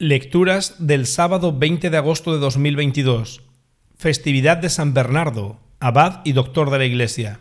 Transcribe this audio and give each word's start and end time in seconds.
Lecturas 0.00 0.76
del 0.78 1.06
sábado 1.06 1.52
20 1.58 1.90
de 1.90 1.96
agosto 1.96 2.32
de 2.32 2.38
2022. 2.38 3.42
Festividad 3.96 4.56
de 4.56 4.68
San 4.68 4.94
Bernardo, 4.94 5.58
abad 5.80 6.20
y 6.22 6.34
doctor 6.34 6.70
de 6.70 6.78
la 6.78 6.84
Iglesia. 6.84 7.40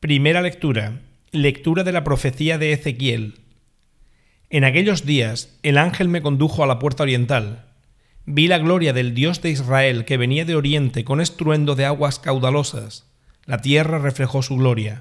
Primera 0.00 0.42
lectura. 0.42 1.00
Lectura 1.32 1.84
de 1.84 1.92
la 1.92 2.04
profecía 2.04 2.58
de 2.58 2.74
Ezequiel. 2.74 3.40
En 4.50 4.62
aquellos 4.64 5.06
días 5.06 5.58
el 5.62 5.78
ángel 5.78 6.10
me 6.10 6.20
condujo 6.20 6.62
a 6.62 6.66
la 6.66 6.78
puerta 6.78 7.04
oriental. 7.04 7.64
Vi 8.26 8.46
la 8.46 8.58
gloria 8.58 8.92
del 8.92 9.14
Dios 9.14 9.40
de 9.40 9.48
Israel 9.48 10.04
que 10.04 10.18
venía 10.18 10.44
de 10.44 10.54
oriente 10.54 11.02
con 11.02 11.22
estruendo 11.22 11.76
de 11.76 11.86
aguas 11.86 12.18
caudalosas. 12.18 13.10
La 13.46 13.62
tierra 13.62 14.00
reflejó 14.00 14.42
su 14.42 14.56
gloria. 14.56 15.00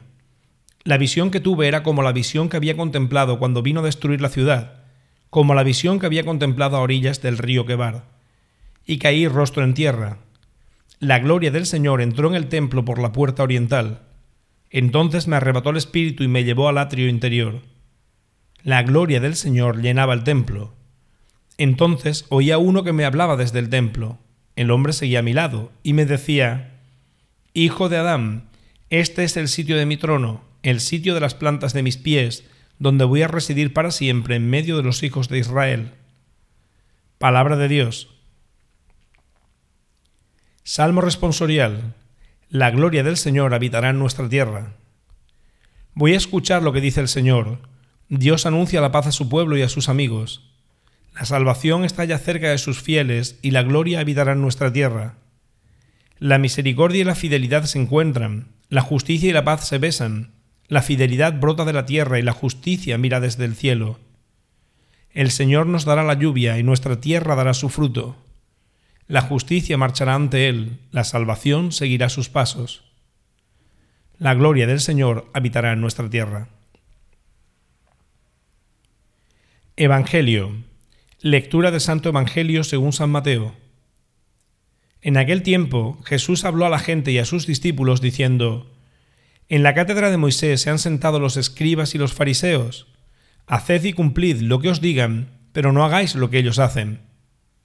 La 0.86 0.98
visión 0.98 1.30
que 1.30 1.42
tuve 1.42 1.68
era 1.68 1.84
como 1.84 2.04
la 2.04 2.14
visión 2.14 2.48
que 2.48 2.56
había 2.56 2.78
contemplado 2.78 3.38
cuando 3.38 3.62
vino 3.62 3.82
a 3.82 3.84
destruir 3.84 4.22
la 4.22 4.30
ciudad 4.30 4.79
como 5.30 5.54
la 5.54 5.64
visión 5.64 6.00
que 6.00 6.06
había 6.06 6.26
contemplado 6.26 6.78
a 6.78 6.82
orillas 6.82 7.22
del 7.22 7.38
río 7.38 7.66
Quebar, 7.66 8.06
y 8.86 8.98
caí 8.98 9.28
rostro 9.28 9.64
en 9.64 9.74
tierra. 9.74 10.18
La 11.00 11.20
gloria 11.20 11.52
del 11.52 11.66
Señor 11.66 12.02
entró 12.02 12.28
en 12.30 12.36
el 12.36 12.48
templo 12.48 12.84
por 12.84 13.00
la 13.00 13.12
puerta 13.12 13.44
oriental. 13.44 14.02
Entonces 14.70 15.28
me 15.28 15.36
arrebató 15.36 15.70
el 15.70 15.78
espíritu 15.78 16.24
y 16.24 16.28
me 16.28 16.44
llevó 16.44 16.68
al 16.68 16.78
atrio 16.78 17.08
interior. 17.08 17.62
La 18.64 18.84
gloria 18.84 19.20
del 19.20 19.36
Señor 19.36 19.82
llenaba 19.82 20.14
el 20.14 20.24
templo. 20.24 20.74
Entonces 21.58 22.26
oía 22.30 22.58
uno 22.58 22.84
que 22.84 22.94
me 22.94 23.06
hablaba 23.06 23.38
desde 23.38 23.60
el 23.60 23.70
templo. 23.70 24.18
El 24.56 24.72
hombre 24.72 24.92
seguía 24.92 25.20
a 25.20 25.24
mi 25.24 25.34
lado 25.34 25.72
y 25.84 25.94
me 25.94 26.06
decía, 26.06 26.80
Hijo 27.54 27.90
de 27.90 27.98
Adán, 27.98 28.50
este 28.90 29.24
es 29.24 29.38
el 29.38 29.48
sitio 29.48 29.78
de 29.78 29.86
mi 29.86 29.98
trono, 29.98 30.44
el 30.64 30.80
sitio 30.80 31.14
de 31.14 31.20
las 31.20 31.36
plantas 31.36 31.74
de 31.74 31.84
mis 31.84 31.98
pies, 31.98 32.44
donde 32.80 33.04
voy 33.04 33.22
a 33.22 33.28
residir 33.28 33.74
para 33.74 33.92
siempre 33.92 34.36
en 34.36 34.50
medio 34.50 34.78
de 34.78 34.84
los 34.84 35.04
hijos 35.04 35.28
de 35.28 35.38
Israel. 35.38 35.92
Palabra 37.18 37.58
de 37.58 37.68
Dios. 37.68 38.10
Salmo 40.64 41.02
responsorial. 41.02 41.96
La 42.50 42.72
gloria 42.72 43.04
del 43.04 43.18
Señor 43.18 43.54
habitará 43.54 43.90
en 43.90 44.00
nuestra 44.00 44.28
tierra. 44.30 44.78
Voy 45.94 46.14
a 46.14 46.18
escuchar 46.18 46.64
lo 46.64 46.72
que 46.72 46.82
dice 46.82 47.02
el 47.02 47.10
Señor. 47.10 47.60
Dios 48.08 48.46
anuncia 48.46 48.82
la 48.82 48.92
paz 48.92 49.08
a 49.08 49.12
su 49.12 49.28
pueblo 49.28 49.58
y 49.58 49.62
a 49.62 49.70
sus 49.70 49.90
amigos. 49.90 50.50
La 51.14 51.26
salvación 51.26 51.84
está 51.84 52.06
ya 52.06 52.18
cerca 52.18 52.50
de 52.50 52.58
sus 52.58 52.82
fieles 52.82 53.38
y 53.42 53.52
la 53.52 53.64
gloria 53.64 54.00
habitará 54.00 54.32
en 54.32 54.42
nuestra 54.42 54.72
tierra. 54.72 55.18
La 56.18 56.38
misericordia 56.38 57.02
y 57.02 57.04
la 57.04 57.16
fidelidad 57.16 57.66
se 57.66 57.80
encuentran, 57.80 58.48
la 58.70 58.82
justicia 58.82 59.30
y 59.30 59.34
la 59.34 59.44
paz 59.44 59.68
se 59.68 59.80
besan 59.80 60.39
la 60.70 60.84
fidelidad 60.84 61.34
brota 61.40 61.66
de 61.66 61.74
la 61.74 61.86
tierra 61.86 62.20
y 62.20 62.22
la 62.22 62.32
justicia 62.32 62.98
mira 63.00 63.20
desde 63.20 63.44
el 63.44 63.56
cielo. 63.56 64.00
El 65.12 65.32
Señor 65.32 65.66
nos 65.66 65.84
dará 65.84 66.04
la 66.04 66.14
lluvia 66.14 66.60
y 66.60 66.64
nuestra 66.64 67.02
tierra 67.02 67.36
dará 67.36 67.56
su 67.56 67.70
fruto. 67.70 68.16
La 69.08 69.22
justicia 69.22 69.78
marchará 69.78 70.14
ante 70.14 70.48
Él, 70.48 70.78
la 70.92 71.04
salvación 71.04 71.72
seguirá 71.72 72.08
sus 72.10 72.30
pasos. 72.30 72.84
La 74.20 74.36
gloria 74.36 74.68
del 74.68 74.80
Señor 74.80 75.32
habitará 75.34 75.74
en 75.74 75.82
nuestra 75.82 76.08
tierra. 76.08 76.50
Evangelio. 79.76 80.52
Lectura 81.20 81.72
del 81.72 81.82
Santo 81.82 82.10
Evangelio 82.10 82.64
según 82.64 82.94
San 82.94 83.10
Mateo. 83.10 83.56
En 85.02 85.18
aquel 85.18 85.42
tiempo 85.42 86.00
Jesús 86.04 86.46
habló 86.46 86.68
a 86.68 86.70
la 86.70 86.80
gente 86.80 87.12
y 87.12 87.18
a 87.18 87.26
sus 87.26 87.48
discípulos 87.48 88.02
diciendo, 88.02 88.70
en 89.50 89.64
la 89.64 89.74
cátedra 89.74 90.12
de 90.12 90.18
Moisés 90.18 90.62
se 90.62 90.70
han 90.70 90.78
sentado 90.78 91.20
los 91.20 91.36
escribas 91.36 91.96
y 91.96 91.98
los 91.98 92.14
fariseos. 92.14 92.86
Haced 93.48 93.84
y 93.84 93.94
cumplid 93.94 94.42
lo 94.42 94.60
que 94.60 94.70
os 94.70 94.80
digan, 94.80 95.40
pero 95.54 95.74
no 95.74 95.84
hagáis 95.84 96.14
lo 96.14 96.30
que 96.30 96.38
ellos 96.38 96.60
hacen, 96.60 97.02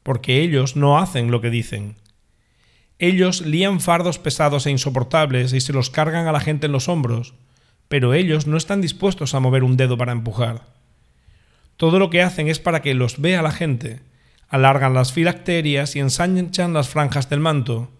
porque 0.02 0.40
ellos 0.40 0.76
no 0.76 0.98
hacen 0.98 1.30
lo 1.30 1.42
que 1.42 1.50
dicen. 1.50 1.96
Ellos 2.98 3.42
lían 3.42 3.80
fardos 3.80 4.18
pesados 4.18 4.66
e 4.66 4.70
insoportables 4.70 5.52
y 5.52 5.60
se 5.60 5.74
los 5.74 5.90
cargan 5.90 6.26
a 6.26 6.32
la 6.32 6.40
gente 6.40 6.66
en 6.66 6.72
los 6.72 6.88
hombros, 6.88 7.34
pero 7.88 8.14
ellos 8.14 8.46
no 8.46 8.56
están 8.56 8.80
dispuestos 8.80 9.34
a 9.34 9.40
mover 9.40 9.62
un 9.62 9.76
dedo 9.76 9.98
para 9.98 10.12
empujar. 10.12 10.62
Todo 11.76 11.98
lo 11.98 12.08
que 12.08 12.22
hacen 12.22 12.48
es 12.48 12.60
para 12.60 12.80
que 12.80 12.94
los 12.94 13.20
vea 13.20 13.42
la 13.42 13.50
gente. 13.50 14.00
Alargan 14.48 14.94
las 14.94 15.12
filacterias 15.12 15.96
y 15.96 16.00
ensanchan 16.00 16.72
las 16.72 16.88
franjas 16.88 17.28
del 17.28 17.40
manto 17.40 17.90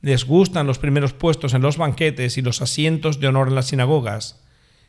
les 0.00 0.24
gustan 0.24 0.66
los 0.66 0.78
primeros 0.78 1.12
puestos 1.12 1.54
en 1.54 1.62
los 1.62 1.76
banquetes 1.76 2.38
y 2.38 2.42
los 2.42 2.62
asientos 2.62 3.20
de 3.20 3.28
honor 3.28 3.48
en 3.48 3.54
las 3.54 3.66
sinagogas, 3.66 4.44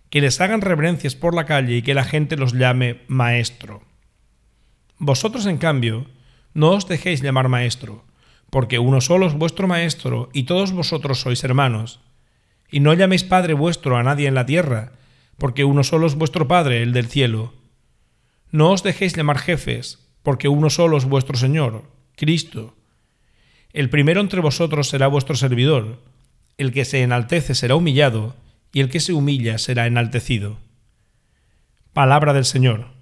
que 0.09 0.21
les 0.21 0.39
hagan 0.41 0.61
reverencias 0.61 1.15
por 1.15 1.35
la 1.35 1.45
calle 1.45 1.77
y 1.77 1.81
que 1.81 1.93
la 1.93 2.03
gente 2.03 2.37
los 2.37 2.53
llame 2.53 3.01
maestro. 3.07 3.83
Vosotros, 4.97 5.45
en 5.45 5.57
cambio, 5.57 6.07
no 6.53 6.71
os 6.71 6.87
dejéis 6.87 7.21
llamar 7.21 7.47
maestro, 7.47 8.05
porque 8.49 8.79
uno 8.79 9.01
solo 9.01 9.27
es 9.27 9.33
vuestro 9.33 9.67
maestro 9.67 10.29
y 10.33 10.43
todos 10.43 10.71
vosotros 10.71 11.21
sois 11.21 11.43
hermanos. 11.43 12.01
Y 12.71 12.79
no 12.81 12.93
llaméis 12.93 13.23
Padre 13.23 13.53
vuestro 13.53 13.97
a 13.97 14.03
nadie 14.03 14.27
en 14.27 14.35
la 14.35 14.45
tierra, 14.45 14.93
porque 15.37 15.63
uno 15.63 15.83
solo 15.83 16.07
es 16.07 16.15
vuestro 16.15 16.47
Padre, 16.47 16.83
el 16.83 16.93
del 16.93 17.07
cielo. 17.07 17.53
No 18.51 18.71
os 18.71 18.83
dejéis 18.83 19.15
llamar 19.15 19.39
jefes, 19.39 20.09
porque 20.23 20.47
uno 20.47 20.69
solo 20.69 20.97
es 20.97 21.05
vuestro 21.05 21.37
Señor, 21.37 21.83
Cristo, 22.15 22.75
el 23.73 23.89
primero 23.89 24.21
entre 24.21 24.41
vosotros 24.41 24.89
será 24.89 25.07
vuestro 25.07 25.35
servidor, 25.35 26.01
el 26.57 26.73
que 26.73 26.85
se 26.85 27.01
enaltece 27.01 27.55
será 27.55 27.75
humillado, 27.75 28.35
y 28.71 28.81
el 28.81 28.89
que 28.89 28.99
se 28.99 29.13
humilla 29.13 29.57
será 29.57 29.87
enaltecido. 29.87 30.57
Palabra 31.93 32.33
del 32.33 32.45
Señor. 32.45 32.98